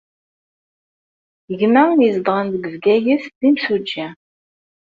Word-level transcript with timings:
Gma 1.59 1.83
izedɣen 2.07 2.47
deg 2.53 2.63
Bgayet 2.73 3.23
d 3.39 3.41
imsujji. 3.49 4.07